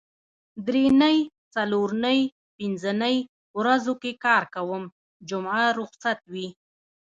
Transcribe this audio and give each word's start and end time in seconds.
درېنۍ 0.65 1.17
څلورنۍ 1.53 2.21
پینځنۍ 2.57 3.17
ورځو 3.59 3.93
کې 4.01 4.11
کار 4.25 4.43
کوم 4.55 4.83
جمعه 5.29 5.67
روخصت 5.79 6.19
وي 6.33 6.47